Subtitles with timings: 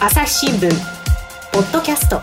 [0.00, 0.70] 朝日新聞
[1.52, 2.22] ポッドキャスト。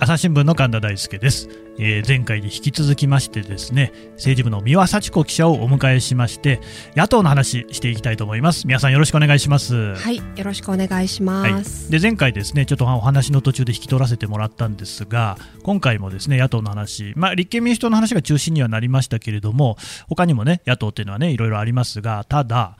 [0.00, 6.60] 朝日新聞の神田大輔です、えー、前回に引き続きましてですね政治部の三輪幸子記者をお迎えしまして
[6.94, 8.66] 野党の話していきたいと思います。
[8.66, 9.94] 皆さんよろしくお願いします。
[9.94, 19.76] はいよろしくお願いします、はい、で前回ですねちょっとお話の途中で引き取らせてもらったんですが今回もですね野党の話まあ立憲民主党の話が中心にはなりましたけれども
[20.08, 22.78] 他にもね野党っていうのはねいろいろありますがただ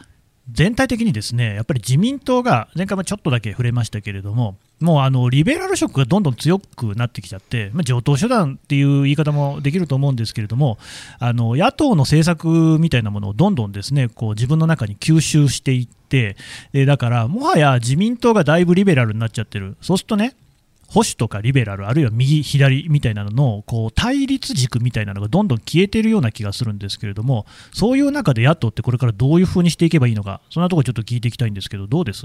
[0.50, 10.78] 全体的にですねやっぱり自民党が前回もちょっとだけ触れましたけれどももうあのリベラル色がどんどん強くなってきちゃって、まあ、上等手段っていう言い方もできると思うんですけれども
[11.18, 16.36] あの野党の政策みたいなものをどんどんですねこう自分の中に吸収していって
[16.86, 19.76] だからもはや自民党がだいぶリベラルになっちゃってる。
[19.80, 20.36] そうするとね
[20.88, 32.24] 保守とかリベラルあるいは右左みたいなののこう対立軸みたいなのがどんどん消えているような気がするんですけれどもそういう中で野党ってこれからどういうふうにしていけばいいのかそんなところちょっと聞いていきたいんですけどどうです？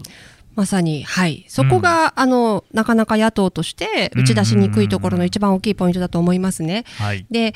[0.56, 6.84] まさに、はい、そこが、うん、あのなかなか野党として打ち出しにくいところの一番大きいポイントだと思いますね。
[6.98, 7.54] はい、で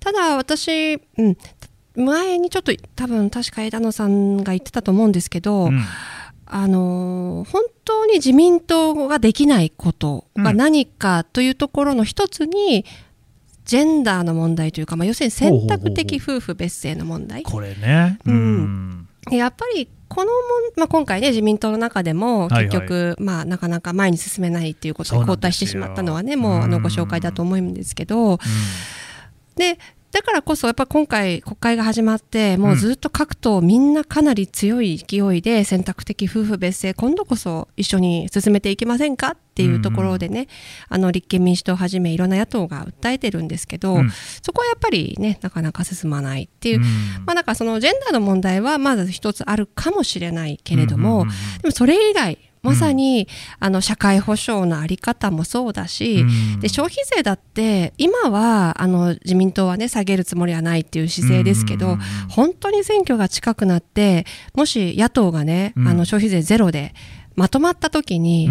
[0.00, 1.36] ただ私、うん、
[1.96, 5.82] 前にちょっと多分確か枝野さんが言ってたと思うんですけど、うん
[6.46, 12.84] あの本当に自民党ができないことが何かというところの一つに、
[13.64, 17.42] ジェンダーの問題というか、まあ、要するに選択的夫婦別姓の問題。
[17.42, 20.34] これね、うん、やっぱりこのもん、
[20.76, 23.06] まあ、今回ね自民党の中でも結局、はい。
[23.06, 28.38] はい、まあ、なかなか前に進めないっていうことで後退してしまったのはねもうあのご紹介だと思うんですけど、うん、
[29.56, 29.78] で
[30.12, 40.46] だからこそやっぱ今回国会が始まってもうずっと各党みんなかなり強い勢いで選択的夫婦別姓今度こそ一緒に進めていきませんかっていうところでね、うん、
[40.96, 44.10] あの立憲民主党をはじめいろんな野党が訴えてるんですけど、うん、
[44.42, 46.84] そこはやっぱりねなかなか進まないっていう、うん、
[47.24, 51.26] まあだからそのジェンダーの問題はまず一つあるかもしれないけれども、
[51.62, 53.28] でもそれ以外まさに、
[53.60, 61.98] うん、あの社会保障の在り方もそうだし、うん、で消費税だって今はあの自民党はね下げるつもりはないっていう姿勢ですけど、うん、
[62.28, 66.94] 本当に選挙が近くなってもし野党がね、あの消費税ゼロで
[67.36, 68.48] まとまった時に、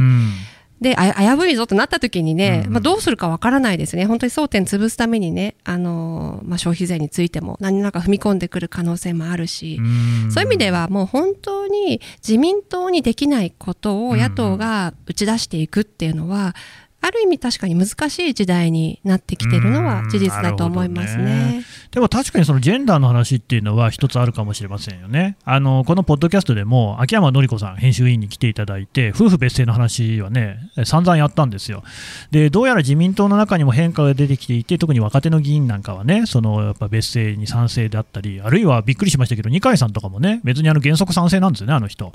[0.81, 16.55] で危ういぞとなった時にね、うん、まあ、どうするかわからないですね、本当に争点潰すためにね、あのまあ、消費税についても何らか踏み込んでくる可能性もあるし、うん、そういう意味ではもう本当に自民党にできないことを野党が打ち出していくっていうのは、
[17.05, 25.37] ある意味確かに難しい時代になってきてるのは事実だと思いますね、ね、でも確かにそのジェンダーの話っていうのは一つあるかもしれませんよね。
[25.45, 31.83] あのこのポッドキャストでも秋山紀子さん編集委員に来ていただいて夫婦別姓の話はね散々やったんですよ。
[32.31, 42.11] でどうやら自民党の中にも変化が出てきていて特に若手の議姓なんかはねそのやっぱ別姓に賛成であったりあるいはびっくりしましたけど二階さんとかもね別にあの原則賛成なんですよねあの人。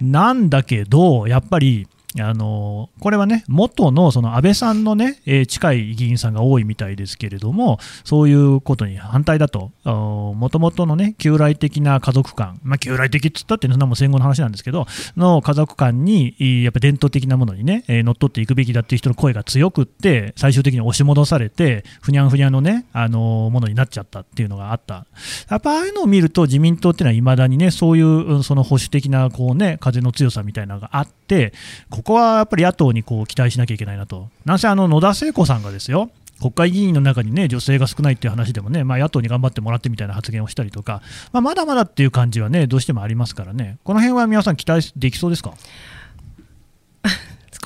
[0.00, 1.86] なんだけどやっぱり
[2.20, 16.34] あのこれはね、元のその安倍さんのね、えー、近い議員さんが多いみたいですけれども、そういうことに反対だと、もともとのね、旧来的な家族観、まあ、旧来的っつったって、そんなも戦後の話なんですけど、の家族観に、
[16.64, 25.06] やっぱ伝統的なものにね、えー、乗っ取っていくべきだっていう人の声が強くって、最終的に押し戻されて、ふにゃんふにゃんのね、あのものになっちゃったっていうのがあった。
[25.50, 31.52] やっぱああいうのを見ると、自民党っていうのはいまだにね、そういうその保守的なこう、ね、風の強さみたいなのがあって、
[31.90, 41.02] ここはやっぱり野党にこう期待しなきゃいけないなと、なんせあの野田聖子さんがですよ、国会議員の中に、ね、女性が少ないっていう話でもね、まあ、野党に頑張ってもらってみたいな発言をしたりとか、
[41.32, 45.54] まあ、まだまだっていう感じはね、どうしてもありますからね、この辺は皆さん、期待できそうですか？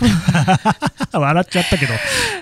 [1.12, 1.92] 笑っちゃったけど、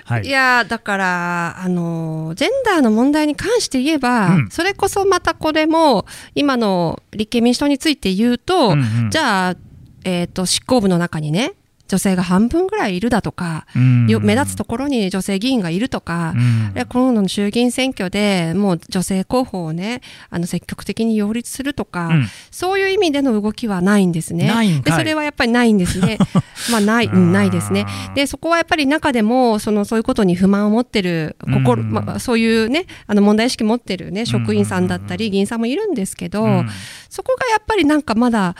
[0.05, 6.05] はい、いやだからあのジェンダーの問題に関して言えば、うん、それこそまたこれも
[6.35, 9.55] 今の立憲民主党について言うと、うんうん、じゃあ
[10.05, 11.51] えーと、執行部の中にね
[11.89, 16.35] 女性が半分ぐらいいるだとか、目立つところに女性議員がいるとか、
[16.89, 24.81] 今度の衆議院選挙でもう女性候補をねあの積極的に擁立するとか、うん、そういう意味での動きはないんですね。
[24.83, 26.17] でそれはやっぱりないんですね。
[26.71, 27.85] まあない、うん、ないですね。
[28.15, 36.63] でそこはやっぱり中でもそのそういうことに不満を持ってる心、まあ、そういうねあの問題意識持ってるね職員さんだったり議員さんもいるんですけど、
[37.09, 38.55] そこがやっぱりなんかまだ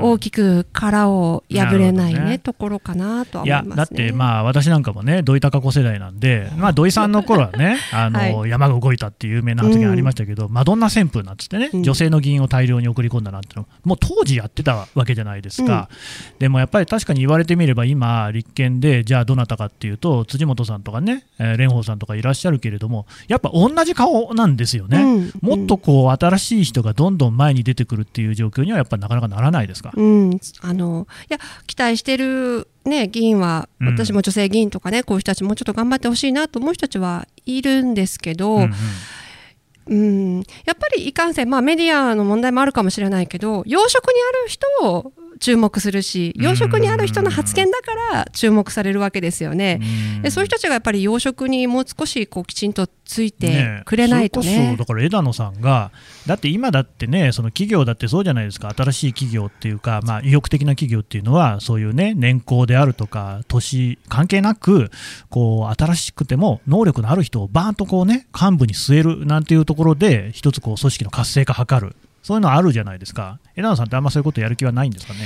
[0.00, 2.38] 大きく殻を破れないね、ね。
[2.38, 15.88] ところかなとは思います、ね、いやだってまあ私なんかもね土井孝子世代なんで、まあ、土井さんの頃はね あの、はい、山が動いたっていう有名な発言ありましたけど、うん、マドンナ旋風なんつってね、女性の議員を大量に送り込んだなんてのもう当時やってたわけじゃないですか、
[16.32, 29.92] うん、でもやっぱり確かに言われてみれば今立憲でじゃあどなたかっていうと辻元さんとかね、えー、蓮舫さんとかいらっしゃるけれどもやっぱ同じ顔なんですよね、うん、もっとこう新しい人がどんどん前に出てくるっていう状状況にはやっぱりなかなかならないですか？
[29.94, 38.72] うん、あのいや期待してる、ね、議員は、私も女性議員とかね、こういう人たちもうちょっと頑張ってほしいなと思う人たちはいるんですけど、うんうん
[39.88, 40.36] うん、
[40.66, 49.80] やっぱりいかんせん、まあ、メディアの問題もあるかもしれないけど養殖にある人を注目するし養殖にある人の発言だから注目されるわけですよね。
[50.22, 54.70] でそういう人たちがやっぱり養殖にもう少しこうきちんとついてくれないとね。
[54.70, 55.92] ねだから枝野さんが
[56.26, 58.72] だって今だってねその企業だってそうじゃないですか。
[58.76, 64.90] 新しい企業っていうか、まあ、意欲的な企業っていうのはそういうね年功であるとか年関係なく
[65.30, 73.38] こう新しくても能力のある人をバーンとこうね幹部に据えるなんていうところで一つこう組織の活性化図るそういうのあるじゃないですか。
[73.56, 75.20] 枝野さんってあんまそういうことやる気はないんですかね？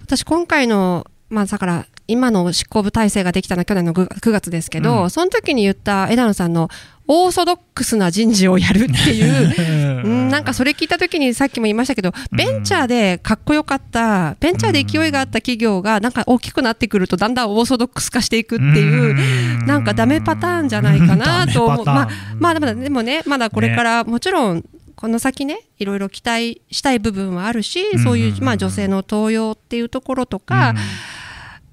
[0.00, 6.70] 私今回のまあ、だから今の執行部体制ができたのは去年の9月ですけど、うん、その時に言った枝野さんの
[7.08, 21.84] オーソドックスな人事をやるっていう うん、なんかそれ聞いた時にさっきも言いましたけどベンチャーでかっこよかったベンチャーで勢いがあった企業がなんか大きくなってくるとだんだんオーソドックス化していくっていうなんかダメパターンじゃないかなと思う。
[21.86, 22.08] まあ
[22.38, 24.64] まあでもねまだこれからもちろん
[24.94, 30.74] この先ねいろいろ期待したい部分はあるし、そういう、まあ、女性の登用っていうところとか、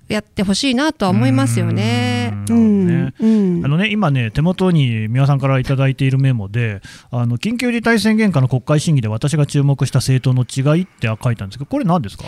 [0.07, 2.31] やってほしいなとは思いますよね。
[2.47, 6.81] あのね今ね手元に三輪さんから頂いているメモで
[7.11, 12.25] あの緊急事態宣言下の国会審議で私が注目した政党の違いって書いたんですけどこれ何ですか？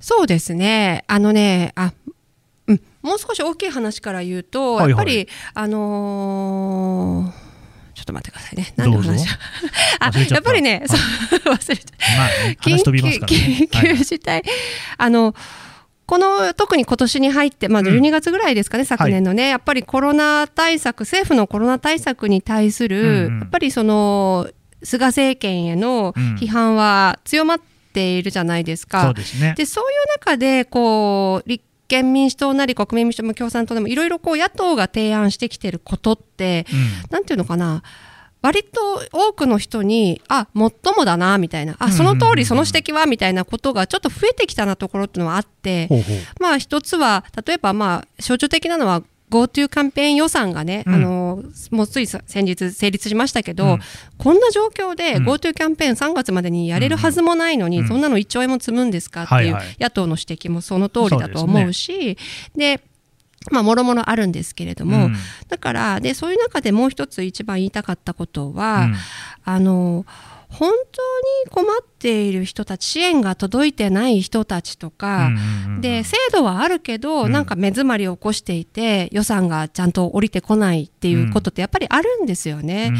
[0.00, 1.04] そうですね。
[1.06, 1.92] あのねあ
[2.66, 7.50] うん、もう少し大きい話から言うと、はいはい、やっぱり、あのー
[7.92, 8.72] ちょっと待ってくださいね。
[8.76, 9.26] 何の話
[10.00, 10.98] あ、やっぱりね、そう、
[11.52, 12.16] 忘れちゃう。
[12.16, 12.28] まあ、
[12.62, 14.44] 緊急、緊急事態、はい、
[14.96, 15.34] あの、
[16.10, 24.48] この特に今年に入って、まあ、12月ぐらいですかね、うん、昨年のね、はい、やっぱりコロナ対策、政府のコロナ対策に対する、うんうん、やっぱりその
[24.82, 27.60] 菅政権への批判は強まっ
[27.92, 29.02] ているじゃないですか。
[29.02, 37.84] うん、そうですね、でそういう中でこう立憲民主党なり国民民主党も共産党でもいろいろこう野党が提案してきてることって、うん、なんていうのかな
[38.42, 38.80] 割と
[39.12, 41.76] 多くの人にあもっともだなみたいな。
[41.78, 45.88] あその通りその指摘はみたいなことがちょっと増えてきたなところっていうのはあって
[46.40, 53.78] まあ一つは例えばまあ象徴的なのは GoTo キャンペーン予算がね、うん、あのもうつい先日成立しましたけど、うん、
[54.18, 62.18] こんな状況で GoTo キャンペーン3月までにやれるはずもないのに、うん、そんなの1兆円も積むんですかっていう野党の指摘もその通りだと思うし、
[62.56, 62.80] で、ね、
[63.50, 65.14] まあ、もろもろあるんですけれども、うん、
[65.48, 68.94] だからでそういう中でもう一つ一番言いたかったことは、うん、
[69.44, 70.04] あの
[70.48, 75.30] 本当に困っている人たち支援が届いてない人たちとか、
[75.80, 82.92] で制度はあるけど、うん、なんか目詰まりを起こしていて予算がちゃんと降りてこないっていうことってやっぱりあるんですよね。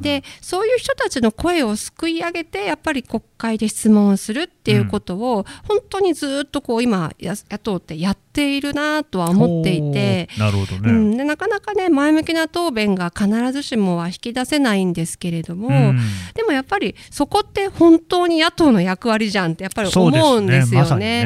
[0.00, 16.00] でそういう人たちの声をすくい上げてやっぱり国会で質問をするっていうことを、本当にずっとこう今野党ってやっているなとは思っていてなるほどね、うん、でなかなかね前向きな答弁が必ずしもは引き出せないんですけれども、うん、
[16.34, 21.24] でもやっぱりそこって本当に野党の役割じゃんってやっぱり思うんですよね。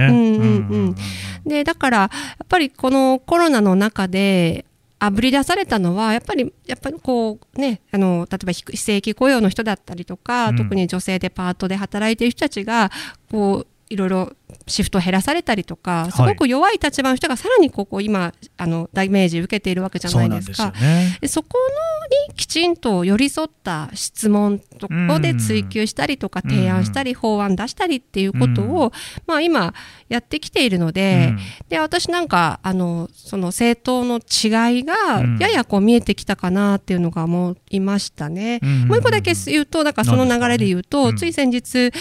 [1.47, 2.11] でだからや
[2.45, 4.65] っぱりこのコロナの中で
[4.99, 12.91] あぶり出されたのはやっぱりやっぱりこうねあの例えば非正規雇用の人だったりとか、うん、特に女性でパートで働いている人たちが
[13.31, 14.33] こういろいろ
[14.67, 20.73] シフト減らされたりとかすごく弱い立場の人がさらにここ今あのダメージ受けているわけじゃないですか。
[20.75, 28.93] そで、ね、そこのにきちんと寄り添った質問とこで追求したりとか提案したり法案出したりっていうことを、
[29.27, 29.75] まあ、今
[30.09, 31.35] やってきているので,、
[31.69, 34.95] で私なんかあのその政党の違いが
[35.39, 38.61] ややこう見えてきたかなっていうのが思いましたね。
[38.87, 41.93] もう一個だけ言うとだからその流れで言うと、つい先日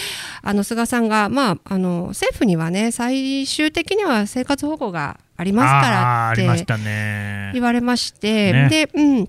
[0.42, 6.42] あの菅さんが、まあ、あの政府にはね最終的には生活保護がありますからって
[7.52, 9.28] 言われまして、ね、で、うん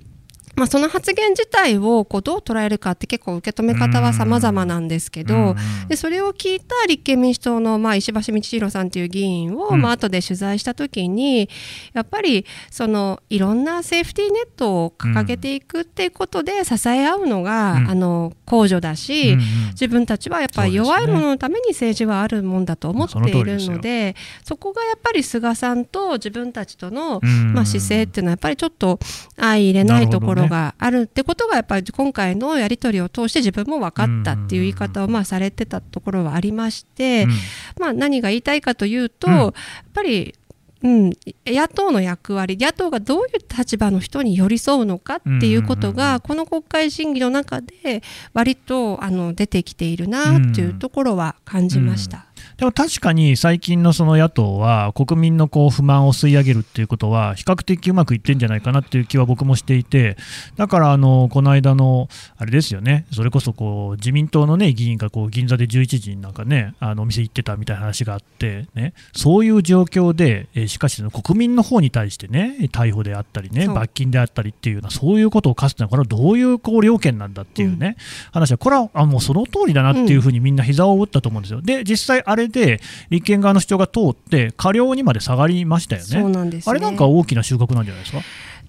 [0.62, 5.56] まあ、その発言自体をこうどう捉えるかって結構受け止め方は様々なんですけど、
[5.88, 11.50] でそれを聞いた立憲民主党の、まあ、石橋道弘さんという議員を、まあ後で取材した時に
[11.94, 19.38] やっぱりそのいろんなセーフティーネットを掲げていくっていうことで支え合うのが、あの公助だし、
[19.72, 27.20] 自分たちはやっぱり弱い者のために政治はあるもんだと思っているのでそこがやっぱり菅さんと自分たちとの、
[27.54, 29.00] まあ、姿勢っていうのはやっぱりちょっと
[29.38, 37.32] 相入れないところろがあるってことがやっぱり今回のやり取りを通して自分も分かったっていう言い方をまあされてたところはありまして、うん、
[37.80, 39.54] まあ、何が言いたいかというと、うん、やっ
[39.94, 40.36] ぱり
[40.84, 41.14] うん、
[41.46, 48.02] 野党の役割野党がどういう立場の人に寄り添うのかっていうことが、この国会審議の中で
[48.34, 52.31] 割とあの出てきているなっていうところは感じました。
[52.62, 60.16] でも確かに最近のその野党は国民のこう不満を吸い上げるっていうことは比較的うまくいってんじゃないかなっていう気は僕もしていて
[60.58, 78.00] だからあのこの間のあれですよねそれこそこう自民党のね議員がこう銀座で11時になんかねあのお店行ってたみたいな話があってねそういう状況でえしかし国民の方に対してね逮捕であったりね罰金であったりっていうようなそういうことを課すのはこれはどういうこう料件なんだっていうね、う
[78.30, 81.62] ん、話はこれはあもうその通りだなっていうふうにみんな膝を打ったと思うんですよ。
[81.64, 82.80] で実際あれで
[83.10, 86.08] 立憲側の主張が通って過料にまで下がりましたよね。
[86.08, 88.22] そうなんです、ね、あれなんか大きな収穫なんじゃないですか？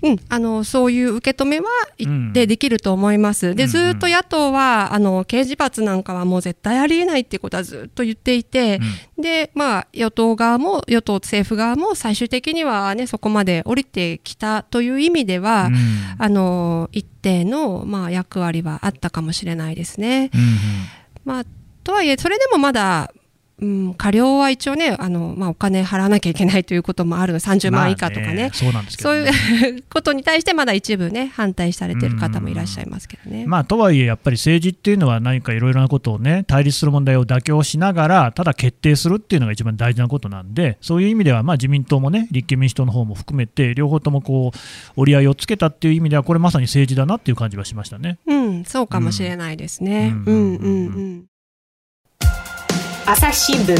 [0.02, 1.68] うん、あのそういう受け止めは
[2.32, 3.54] でできると思います。
[3.54, 8.80] でずっと野党はあの刑事罰なんかはもう絶対ありえないっていうことはずっと言っていて、
[9.16, 15.76] うん、でまあ与党側も与党政府側も最終的にはねそこまで降りてきたという意味では、うん、
[16.18, 20.32] あの一定のまあ役割はあったかもしれないですね。
[20.34, 20.48] うんうん、
[21.24, 21.44] まあ
[21.84, 23.12] とはいえそれでもまだ
[23.62, 33.46] うん、過料は一応ねあの、まあ、お金払わなきゃいけないということもあるの30万以下とかねね、そうなんですけど、ね、そういう ことに対してまだ一部ね反対されてる方もいらっしゃいますけどね。
[33.46, 44.58] まあ、とはいえやっぱり政治っていうのは何かいろいろなことをね対立する問題を妥協しながらただ決定するっていうのが一番大事なことなんでそういう意味ではまあ自民党もね立憲民主党の方も含めて両方ともこう
[44.96, 48.18] 折り合いをつけたっていう意味ではこれまさに政治だなっていう感じはしましたね。
[48.26, 50.12] うん、そうかもしれないですね。
[50.26, 51.24] うん、うん、うんうん
[53.04, 53.76] 朝日新聞。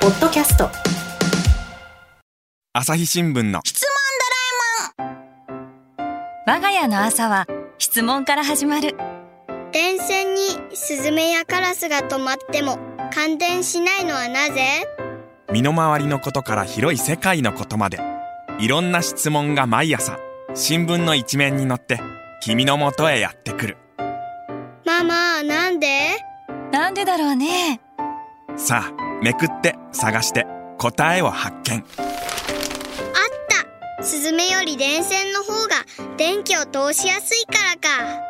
[0.00, 0.68] ポッドキャスト。
[2.74, 3.62] 朝日新聞の。
[3.64, 3.88] 質問
[4.98, 6.56] ドラえもん。
[6.58, 7.46] 我が家の朝は
[7.78, 8.96] 質問から始まる。
[9.72, 10.42] 電線に
[10.74, 12.78] スズメやカラスが止まっても
[13.14, 14.86] 感電しないのはなぜ？
[15.50, 17.98] 身の回りのことから広い世界のことまで。
[18.60, 20.18] いろんな質問が毎朝
[20.54, 21.98] 新聞の一面に載って
[22.42, 23.78] 君のもとへやってくる。
[24.84, 26.18] ママなんで？
[26.70, 27.80] なんでだろうね
[28.56, 30.46] さあめくって探して。
[30.78, 31.78] 答えを発見。
[31.78, 31.84] あっ
[33.96, 34.02] た。
[34.02, 35.76] スズメより電線の方が
[36.16, 38.20] 電気を通しやすいからか。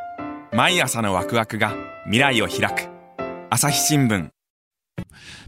[0.53, 2.89] 毎朝のワクワクが未来を開く。
[3.51, 4.29] 朝日新聞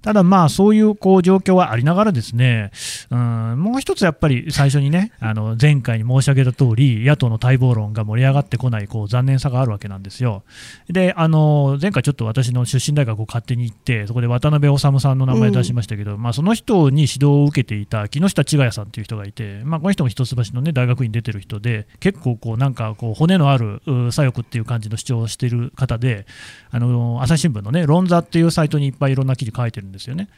[0.06, 2.70] ただまあそういうこう状況はありながらですね、
[3.10, 10.44] うん、もう一つやっぱり最初にね、あの前回に申し上げた通り、野党の待望論が盛り上がってこないこう残念さがあるわけなんですよ。
[10.88, 23.82] で、あの前回ちょっと私の出身大学を勝手に行って、そこで渡辺治さんの名前出しましたけど、うん、まあその人に指導を受けていた木下千賀谷さんという人がいて、まあこの人も一橋のね大学院出てる人で、結構こうなんかこう骨のある
[24.12, 26.26] 左翼っていう感じの主張をしている方で、
[26.70, 30.28] あの朝日新聞のね論座っていうサイトにいっぱいいろんな記事書いてるんですですよね。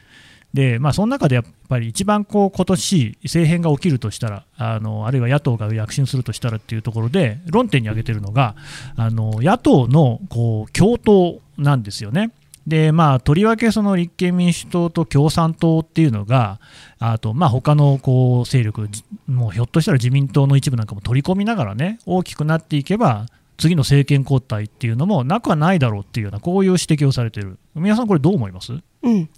[0.53, 8.55] でまあ、その中でやっぱり一番こう今年政変が起きるとしたらあの、あるいは野党が躍進するとしたらっていうところで、論点に挙げているのが、
[8.95, 12.31] あの野党のこう共闘なんですよね。
[12.65, 16.59] でまあ、とりわけその立憲民主党と共産党っていうのが、
[16.99, 18.89] あとまあ他のこう勢力、
[19.27, 23.27] もうひょっとしたら自民党の一部なんかも取り込みながらね、大きくなっていけば、
[23.59, 28.73] 次の政権交代っていうのもなくはないだろうっていうような、こういう指摘をされている、皆さん、これ、どう思います、
[29.03, 29.29] うん。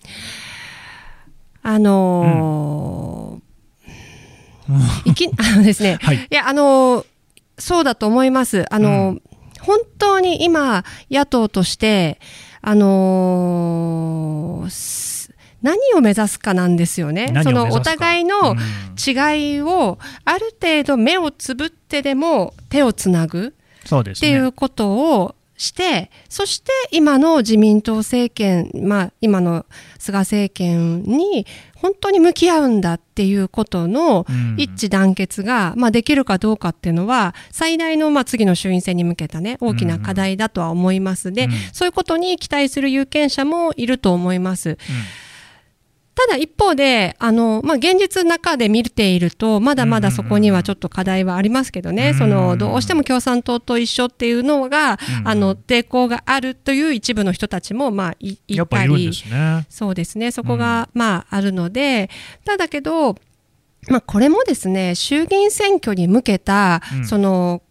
[1.63, 3.51] あのー
[5.05, 7.05] うん、いき あのですね、はい、いやあのー、
[7.57, 8.65] そうだと思います。
[8.73, 9.21] あのーうん、
[9.59, 12.19] 本当に今野党として
[12.61, 14.67] あの
[15.61, 17.31] 何を目指すかなんですよね。
[17.43, 18.55] そのお互いの
[18.97, 29.65] 違いをある程度目をつぶってでも手をつなぐっていうことをして、そして今の自民党政権、まあ今の
[29.99, 31.45] 菅政権に
[31.75, 34.25] 本当に向き合うんだっていうことの
[34.57, 44.69] 一致団結が、まあ、できるかどうかっていうのは最大のまあ次の衆院選に向けたね大きな課題だとは思いますで、そういうことに期待する有権者もいると思います。
[44.69, 44.77] うん
[46.13, 62.09] ただ一方で、あの、まあ、現実の中で見ていると、まだまだそこにはちょっと課題はありますけどね、その、どうしても共産党と一緒っていうのが、あの、抵抗があるという一部の人たちも、まあ、いいたり、ね、そうですね、そこが、まあ、あるので、
[62.45, 63.15] ただけど、
[63.87, 67.61] まあ、これもですね、衆議院選挙に向けた、その、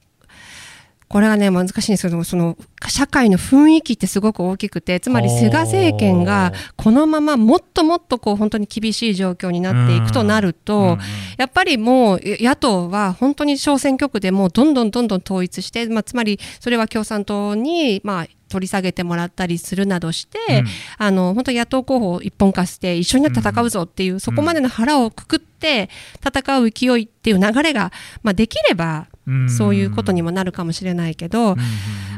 [1.10, 10.98] これはね、難しいんですけど、その、社会の雰囲気ってすごく大きくて、つまり菅政権がこのままもっともっとこう本当に厳しい状況になっていくとなると、
[11.36, 20.66] やっぱりもう野党は本当に小選挙区でもどんどんどんどん統一して、まあ、つまりそれは共産党に、まあ、取り下げてもらったりするなどして、うん、
[20.98, 25.90] あの本当野党候補を一本化して一緒になって戦うぞっていう、うん、そこまでの腹をくくっって
[26.26, 29.08] 戦う勢いっていう流れが、まあ、できれば
[29.48, 31.56] そういうことにもなるかもしれないけど、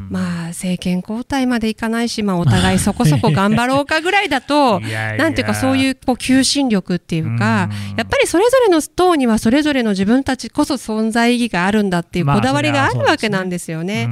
[0.09, 4.79] まあ政権交代までいかないし、まあ、お互いそこそこ頑張ろうかぐらいだと
[5.17, 14.09] なんていうかそういうこう求心力っていうかやっぱりそれぞれの党にはそれぞれの自分たちこそ存在意義があるんだっていうこだわりがあるわけなんですよね。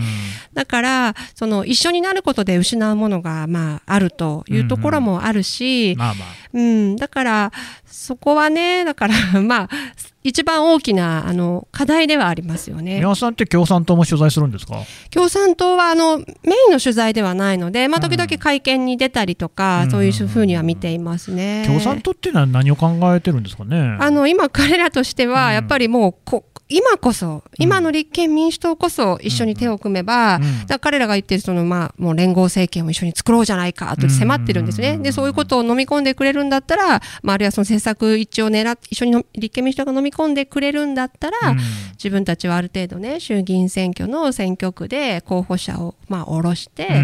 [0.53, 5.97] だからその一緒になることで失うものがまああるというところもあるし、
[6.53, 7.51] うん、だから
[7.85, 9.69] そこはねだから まあ
[10.23, 12.99] 一番大きなあの課題ではありますよね。
[12.99, 14.75] 宮さんって共産党も取材するんですか？
[15.09, 16.27] 共産党はあのメイ
[16.69, 21.63] ンの取材ではないので、まあ、時々会見に出たりとか、うん、そういうふうには見ていますね。
[21.65, 23.97] 共産党っていうのは何を考えてるんですかね？
[23.99, 34.97] あの今彼らとしてはやっぱりもうこ今こそ、今の立憲民主党こそ一緒に手を組めば、うん、彼らが言ってるその、まあ、もう連合政権を一緒に作ろうじゃないかと迫ってるんですね。
[34.97, 41.57] で、そういうことを飲み込んでくれるんだったら、まあ、あるいはその政策一致を狙って一緒に立憲民主党が飲み込んでくれるんだったら、うん、
[41.93, 47.03] 自分たちはある程度ね、衆議院選挙の選挙区で候補者を、まあ、下ろして、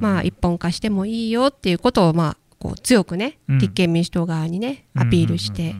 [0.00, 5.74] まあ、一本化してもいいよっていうことを、まあ、こう強くね、立憲民主党側にね、アピールして、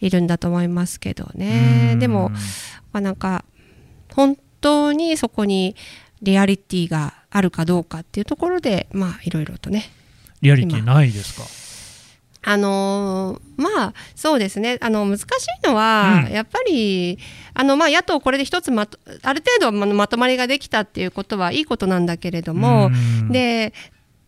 [0.00, 1.96] いるんだと思いますけどね。
[1.98, 2.28] でも、
[2.92, 3.46] まあ、なんか
[4.12, 5.74] 本当にそこに
[6.20, 9.90] リアリティがあるかどうかっていうところでまあいろいろとね。
[10.42, 12.50] リアリティないですか？
[12.50, 14.78] あのー、まあそうですね。
[14.80, 15.26] あの難しい
[15.66, 17.18] のは、うん、やっぱり
[17.54, 22.92] あの、まあ、野党これで一つまとある程度まとまりができたっていうことはいいことなんだけれども
[23.32, 23.72] で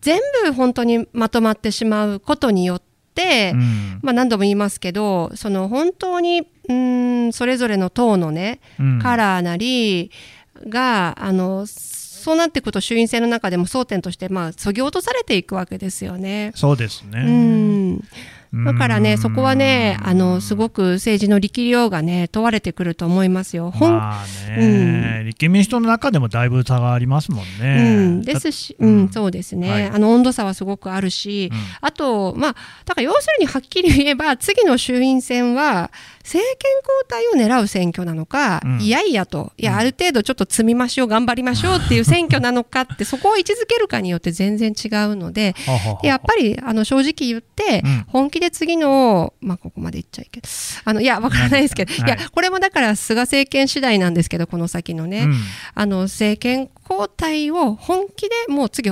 [0.00, 2.83] 全部本当にまとまってしまうことによっ
[3.14, 10.11] て、うん、まあ、何度も言いますけどその本当にうんそれぞれの党のね、うん、カラーなり
[10.69, 16.52] があのそうなっていくと衆院選の中でも争点としてまあそぎ落とされていくわけですよね。
[16.54, 18.04] そうですね、うん
[18.52, 23.73] だからね、そこはね、あの、すごく政治の力量がね、問われてくると思いますよ。
[23.78, 27.95] まあね、うん、立憲民主党の中でもだいぶ差がありますもんね。
[27.97, 35.92] うん、ですし、うん、そうですね、はい、あの、温度差はすごくあるし、うん、あと、まあ、だから要するにはっきり言えば、次の衆院選は、
[36.25, 45.54] 政権交代を狙う選挙なのか、うん、いやいやと、いや、ある程度ちょっと積み増しを頑張りましょうっていう選挙なのかって、 そこを位置づけるかによって全然違うので、
[46.02, 50.49] やっぱりあの正直言って、本気で次の、まあ、ここまで言っちゃいけど、
[50.85, 55.35] あのいや、わからないですけど、いや、これもだから菅政権次第なんですけど、この先のね、うん、
[55.75, 58.91] あの政権交代を本気でもう次、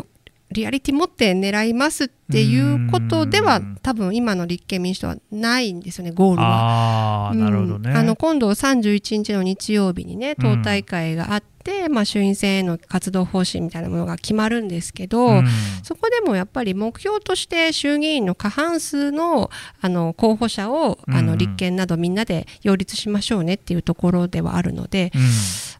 [0.50, 7.30] リアリティ持って狙いますっていうことでは多分今の立憲民主党はないんですよねゴールは。
[7.30, 15.46] あなるほどね、あの今度31日の日曜日にね党大会があって、うん、まあ、衆院選への活動方針みたいなものが決まるんですけど、うん、
[15.82, 25.22] そこでもやっぱり目標として衆議院の過半数のあの候補者をあの立憲などみんなで擁立しましょうねっていうところではあるので、うん、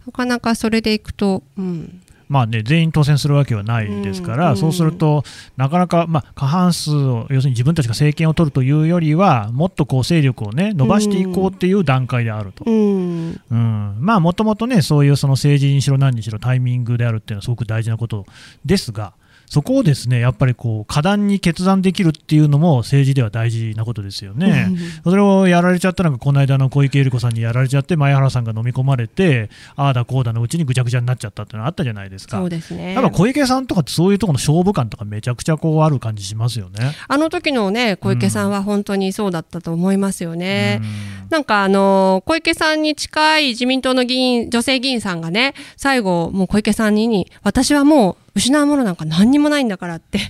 [0.07, 5.25] なかなかそれでいくと、うん、まあね、全員当選するわけはないですから、うん、そうすると、
[5.57, 13.41] なかなか、まあ、過半数を、要するに自分たちが政権を取るというよりは、もっとこう勢力を、ね、伸ばしていこうっていう段階であると、うん。
[13.51, 18.27] うん、まあ、もともとね、そういうその政治にしろ、何にしろ、タイミングであるっていうのは、すごく大事なこと
[18.65, 19.15] ですが、
[19.51, 24.71] そこをですねやっぱりこう果断に決断できるっていうのも政治では大事なことですよね。
[25.05, 32.39] それをやられちゃったのがこの間の小池百合子さんにやられちゃって前原さんが飲み込まれてああだこうだのうちにぐちゃぐちゃになっちゃったっていうのあったじゃないですか。
[32.39, 32.95] そうですね。
[32.95, 36.93] やっぱ小池さんとかってそういうところの勝負感とかめちゃくちゃこうある感じしますよね。
[37.09, 40.81] あの時のね小池さんは本当にそうだったと思いますよね。
[40.83, 50.21] うん、なんかあの小池さんに近い自民党の議員女性議員さんがね最後もう小池さんに私はもう失うものなんか何にもないんだからって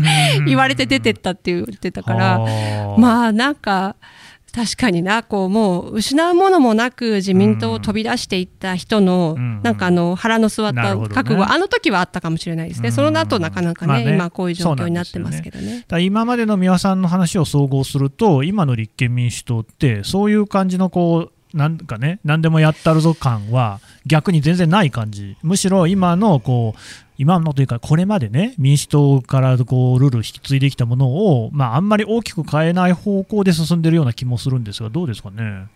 [0.46, 2.38] 言われて出てったって言ってたから
[2.96, 3.96] まあなんか
[4.52, 26.80] 確かになこうもう失うものもなく自民党を飛び出していった人の、うん、なんかあの腹の据わった覚悟、ね、あの時はあったかもしれないですね、その後なかなかねまあね、今こういう状況になってますけどね、ね、今までの三輪さんの話を総合すると今の立憲民主党ってそういう感じのこうなんかね、何でもやったるぞ感は逆に全然ない感じ、むしろ今のこう
[27.16, 35.66] 今のというか、これまでね、民主党からこうルール引き継いできたものを、まあ、あんまり大きく変えない方向で進んでるような気もするんですが、どうですかね？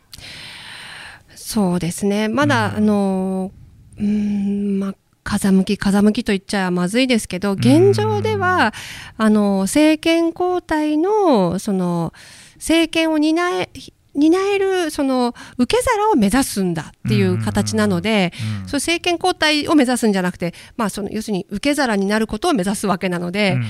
[1.34, 3.52] そうですね、まだ、うん、あの
[3.98, 8.72] うんまあ風向き風向きと言っちゃまずいですけど現状では
[9.16, 12.12] あの政権交代のその
[12.56, 13.70] 政権を担え
[14.14, 23.64] 担えるその受け皿を目指すんだっていう形なので、うん、そ政権交代を目指すんじゃなくて、まあ、その要するに受け皿になることを目指すわけなので、うん、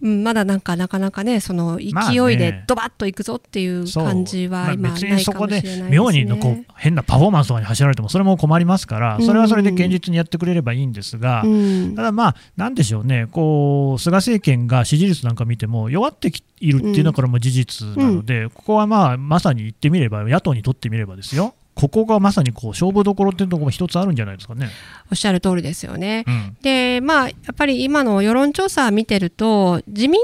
[0.00, 5.34] まだなんかなかなかねその勢いでドバッといくぞっていう感じは今ないかもしれないですね。
[5.38, 24.70] まあ、別にそこで妙にのこう変なパフォーマンスとかに走られてもそれも困りますからそれはそれで現実にやってくれればいいんですが、うん、ただまあなんでしょうねこう菅政権が支持率なんか見ても弱ってきいるっていうのはこれも事実なので、うん、ここはまあまさに言ってみれば野党にとってみればですよここがまさにこう勝負どころっていうところも一つあるんじゃないですかね。
[25.10, 26.24] おっしゃる通りですよね。
[26.26, 30.18] うん、で、まあ、やっぱり今の世論調査見てると、自民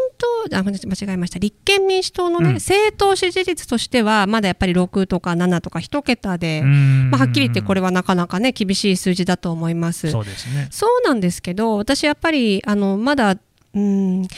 [0.48, 0.76] 党、あ、間違
[1.08, 10.10] えました、立憲民主党のね、うん、政党支持率としては、まだやっぱり6とか7とか1桁で、まあ、はっきり言ってこれはなかなかね、厳しい数字だと思います。
[10.10, 10.68] そうですね。
[10.70, 13.36] そうなんですけど、私やっぱり、あの、まだ、
[13.74, 14.28] うん、や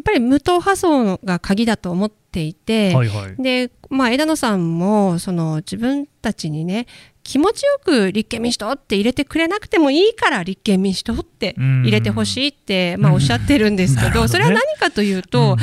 [0.00, 6.86] っぱり無党派層が鍵だと思っていて、はいはい、でまあ、枝野さんもその自分たちにね
[7.24, 15.56] 気持ちよく立憲民主党って入れてくれなくてもいいから立憲民主党って入れてほしいって、まあ、おっしゃってるんですけど、それは何かというと、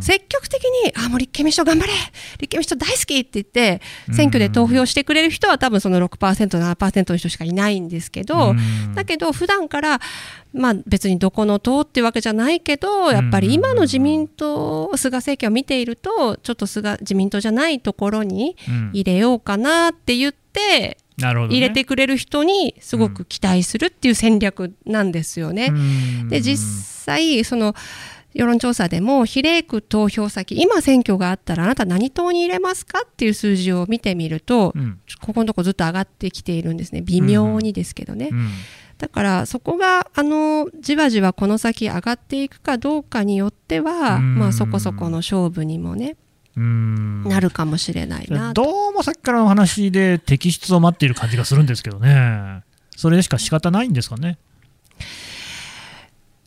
[0.00, 1.92] 積極的にあもう立憲民主党頑張れ
[2.38, 3.80] 立憲民主党大好きって言って
[4.12, 8.54] 選挙で投票してくれる人は多分その 6%7% の人しかいないんですけど、
[8.94, 10.00] だけど普段から
[10.52, 18.56] まあ、別にどこの党っていうわけじゃないけどやっぱり今の自民党菅政権を見ているとちょっと菅自民党じゃないところに
[18.92, 25.72] 入れようかなって言って、入れてくれる人にすごく期待するっていう戦略なんですよね。
[26.28, 26.56] で実
[27.04, 27.74] 際その
[28.34, 37.00] 世論調査でも比例区投票先今選挙があったらあなた何党に入れますかっていう数字を見てみると、うん、ここのとこずっと上がってきているんですね。
[37.00, 38.28] 微妙にですけどね。
[38.30, 38.50] うんうん
[38.98, 46.16] だからそこがあのじわじわこの先上がっていくかどうかによっては、まあ、そこそこの勝負にもね
[46.56, 52.62] なるかもしれないなどうもさっきからの話で摘出を待っている感じがするんですけどね。
[52.96, 54.38] それでしか仕方ないんですかね？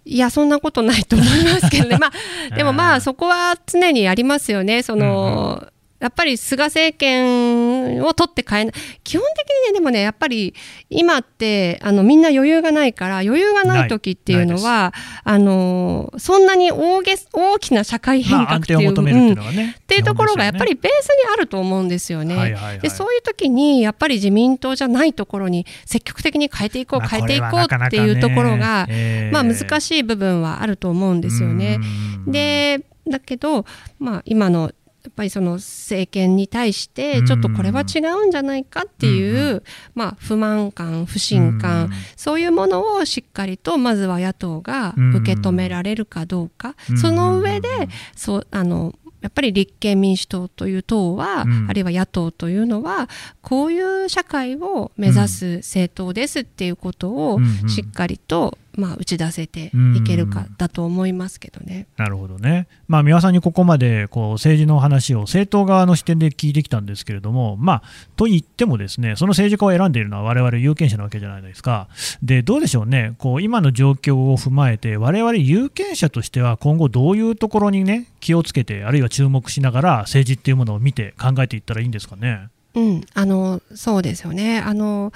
[0.04, 1.98] いや、そんなことないと思いますけどね。
[2.02, 2.08] ま
[2.52, 4.84] あ、でもまあ、そこは常にありますよね。
[4.84, 5.66] その、
[6.02, 8.74] やっぱり菅政権を取って変えない。
[9.04, 10.56] 基本的にね、でもね、やっぱり
[10.90, 19.02] 今って、あの、みんな余裕がないから、余裕がない時っていうのは、あの、そんなに大げ大きな社会変革っていう、ま
[19.48, 22.56] あね、っていうところがやっぱりベースにあると思うんですよね。
[22.82, 28.88] で、そういう時に、やっぱり自民党じゃないところに積極的に変えていこう、変えていこうっていうところが、
[29.32, 31.78] まあ難しい部分はあると思うんですよね。
[32.26, 33.66] で、だけど、
[34.00, 34.72] まあ今のや
[35.10, 39.64] っぱりその政権に対してちょっとこれは違うんじゃないかっていう、
[39.96, 47.70] まあ、不満感不信感、そういうものをしっかりとまずは野党が受け止められるかどうか、その上で
[48.16, 53.08] そうあのやっぱり立憲民主党という党は、うん、あるいは野党というのは
[53.42, 61.88] こういう社会を目指す政党ですっていうことをしっかりとまあ、打ち出せていけるかだと思いますけどね。
[61.98, 67.84] なるほどね、まあ、三輪さんにここまでこう政治の話を政党側の視点で聞いてきたんですけれども、まあ、
[68.16, 71.88] と言っても、ですねその政治家を選んでいるのは我々有権者なわけじゃないですか、
[72.24, 82.48] でどうでしょうね、こう今の状況を踏まえて、我々有権者としては今後、どういうところに、ね、気をつけて、あるいは注目しながら政治っていうものを見て考えていったらいいんですかね。
[82.74, 84.60] うん、あのそうですよね。
[84.60, 85.12] あの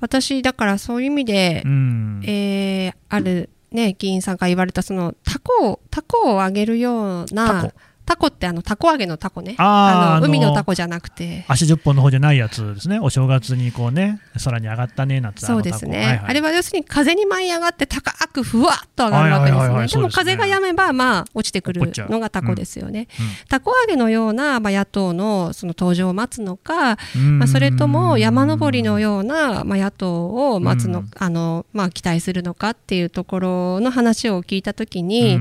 [0.00, 7.72] 私だからそういう意味で、うん、えー、あるね議員さんが言われたそのタコをタコを上げるような
[8.10, 9.54] タコってあのタコ揚げのタコね。
[9.58, 11.44] あの海のタコじゃなくて。
[11.46, 12.98] 足10本の方じゃないやつですね。
[12.98, 23.26] お正月にこうね空に上がったねなんてそうですね、はいはい、あれは要するに風に舞い上がって高くふわっと上がるわけですね、はいはいはい、でも風がやめばまあ落ちてくるのがタコですよね、うん。
[23.26, 26.96] うん、タコ揚げのような、まあ、野党のその登場を待つのか、
[27.38, 35.38] まあ、それとも山登りのような、まあ、野党を待つの,、あのまあ、期待するのかっていうところの話を聞いたときに、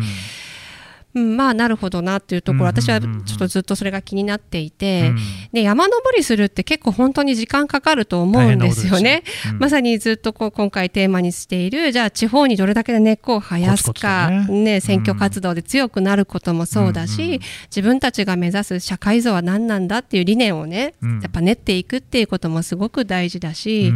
[1.15, 5.11] うん、まあなるほどなっていうところ、私はちょっとずっとそれが気になっていて、
[5.51, 9.23] で山登りするって結構本当に時間かかると思うんですよね。
[9.57, 23.93] まさにずっとこう今回テーマにしているじゃあ地方にどれだけで根っこを生やすかね、選挙活動で強くなることもそうだし、自分たちが目指す社会像は何なんだっていう理念をね、やっぱ練っていくっていうこともすごく大事だし、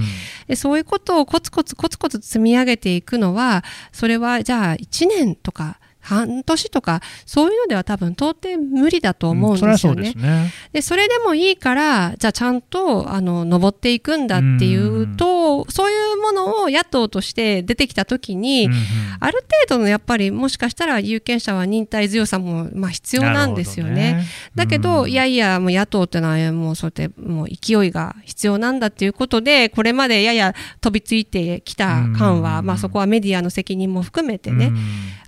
[0.48, 10.10] でそういうことをコツコツコツコツ積み上げていくのはそれはじゃあ1年とか半年とかそういうのでは多分到底無理だと思うんですよね。
[10.10, 10.54] うん、そね。
[10.72, 18.80] でそれでもいいからじゃあちゃんとあの登っていくんだっていうと、そうそういうものを野党として出てきたときに、うんうん、
[19.20, 23.94] ある程度のやっぱりもしかしたら有権者は忍耐強さもまあ必要なんですよね。
[23.94, 24.26] ね。
[24.56, 34.72] だけど、うん、いやいやもう野党ってのはもうそうやってもう勢いが必要なんだっていうことでこれまでやや飛びついてきた感は、まあ、そこはメディアの責任も含めてね、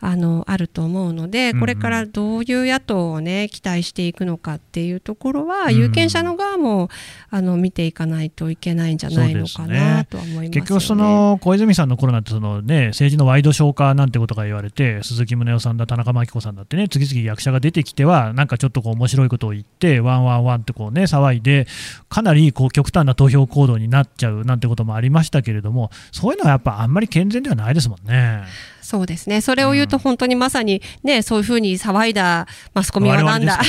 [0.02, 6.90] あのあると思うのでこれからどういう野党をね期待していくのかっていうところは、有権者の側も
[7.30, 21.68] あの見ていかないといけないんじゃないのかなとは思います、ね、結局その小泉さんの頃なんてその、ね、政治のワイドショー化なんてことが言われて鈴木宗男さんだ田中真紀子さんだってね次々役者が出てきてはなんかちょっとこう面白いことを言ってワンワンワンってこうね騒いで
[22.10, 28.44] かなりこう極端な投票行動になっちゃうなんてこともありましたけれどもそういうのはやっぱあんまり健全ではないですもんね。
[28.86, 29.42] そうですね。
[29.42, 32.46] それを言うと本当にまさにね、うん、そういうふうに騒いだ
[32.76, 33.58] マスコミはなんだ。
[33.58, 33.64] ね。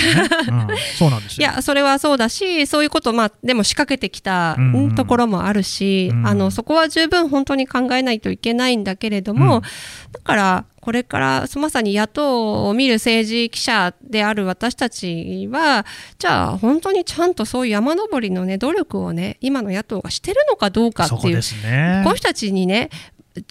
[0.49, 1.49] うん、 そうなんですよ。
[1.51, 4.59] いや、それはそうだし、そういうこと、まあ、でも仕掛けてきた
[4.95, 6.19] ところもあるし、うん。
[6.19, 9.63] うん、あの、そこは十分本当に考えないといけないんだけれども、うん、
[10.13, 15.85] だから、これからまさに野党を見る政治記者である私たちは、
[16.17, 22.91] じゃあ本当にちゃんとそういう山登りのね、努力をね、今の野党がしてるのかどうかっていう、こね、この人たちにね、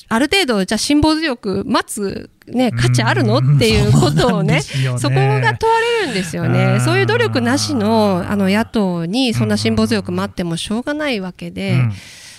[0.10, 11.74] ある程度じゃあ辛抱強く待つ、ね、価値あるのっていうことをねそこが問われるんですよねそういう努力なしのあの野党にそんな辛抱強く待ってもしょうがないわけで。
[11.74, 11.92] うん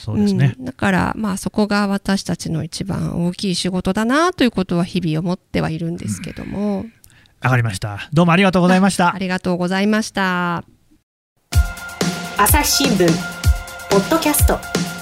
[0.06, 6.76] そうですね、うん、だから、まあ、そこが私たちの一番大きい仕事だなということは日々思ってはいるんですけども。
[6.76, 6.92] わ、うん、
[7.40, 8.08] かりました。
[8.12, 9.12] どうもありがとうございました。
[9.12, 10.62] ありがとうございました。
[12.38, 13.08] 朝日新聞
[13.90, 14.95] ポッドキャスト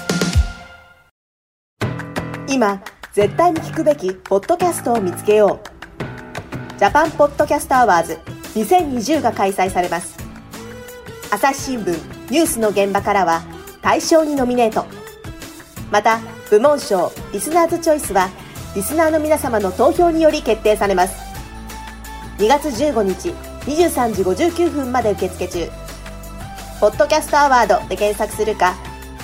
[2.55, 6.79] 今絶対に聞くべきポッドキャストを見つけよう。
[6.79, 8.17] JAPAN PODCAST AWARDS
[8.57, 10.17] 2020が開催されます。
[11.31, 11.91] 朝日新聞
[12.31, 13.43] ニュースの現場からは
[13.81, 14.85] 大賞にノミネート。
[15.91, 18.29] また部門賞 Listeners' Choice は
[18.73, 21.17] リスナーの皆様の投票により決定されます。
[22.37, 23.31] 2月15日
[23.69, 25.69] 23時59分まで受付中。
[26.79, 28.75] ポッドキャストアワードで検索するか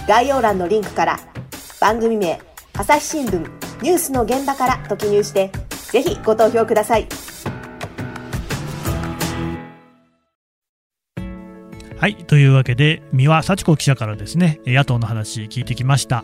[0.05, 1.19] 概要欄のリンクから
[1.79, 2.37] 番組名
[2.81, 3.37] 朝日新聞
[3.83, 5.51] ニュースの現場からと記入して
[5.91, 7.07] ぜひご投票ください
[11.95, 16.23] はいというわけで三輪幸子記者からですね野党の話聞いてきました。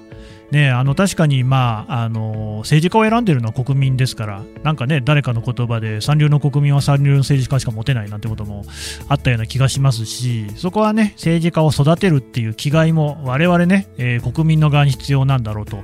[0.52, 8.64] ね、あの確かに、まあ、あの政治家を選んでるのは国民ですから、なんかね、誰かの言葉で、三流の国民は三流の政治家しか持てないなんてことも
[9.10, 15.84] あったような気がしますし、そこはね、政治家を育てるっていう気概も、我々ね、えー、国民の側に必要なんだろうと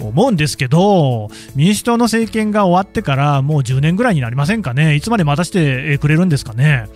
[0.00, 6.86] 思うんですけど、民主党の政権が終わってからもう10年ぐらいになりませんかね、いつまで待たせてくれるんですかね。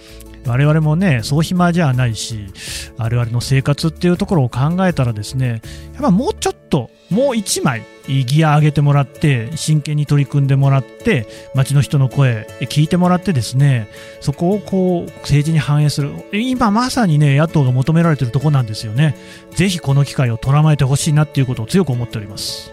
[0.46, 2.46] 我々もね、そう暇じゃないし、
[2.96, 5.60] 我々の生活っていうところを考えたらですね、
[5.92, 13.88] やっぱもうちょっと、もう1枚、ギア上げてもらって、真剣に取り組んでもらって、街の人の声、聞いてもらってですね、
[14.22, 16.10] そこをこう、政治に反映する。
[16.32, 19.16] 今まさにね、野党が求められているところなんですよね。
[19.54, 22.72] ぜひこの機会を捉まえてほしいなっていうことを強く思っております。